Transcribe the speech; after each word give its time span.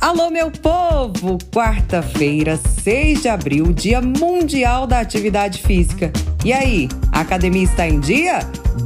Alô, 0.00 0.30
meu 0.30 0.50
povo! 0.50 1.36
Quarta-feira, 1.52 2.56
6 2.56 3.20
de 3.20 3.28
abril, 3.28 3.70
Dia 3.70 4.00
Mundial 4.00 4.86
da 4.86 4.98
Atividade 4.98 5.58
Física. 5.60 6.10
E 6.42 6.54
aí, 6.54 6.88
a 7.12 7.20
academia 7.20 7.64
está 7.64 7.86
em 7.86 8.00
dia? 8.00 8.38